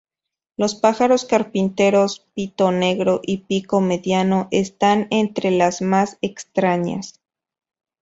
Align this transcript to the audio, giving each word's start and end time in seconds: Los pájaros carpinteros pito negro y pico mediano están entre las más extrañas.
Los 0.61 0.73
pájaros 0.83 1.25
carpinteros 1.25 2.25
pito 2.33 2.71
negro 2.71 3.19
y 3.23 3.37
pico 3.47 3.81
mediano 3.81 4.47
están 4.49 5.05
entre 5.11 5.51
las 5.51 5.83
más 5.83 6.17
extrañas. 6.21 7.21